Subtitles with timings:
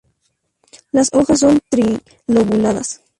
[0.93, 3.01] Las hojas son tri-lobuladas.